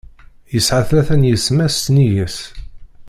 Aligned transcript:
Yesεa 0.53 0.81
tlata 0.87 1.15
n 1.15 1.27
yisetma-s 1.29 1.75
sennig-s. 1.83 2.37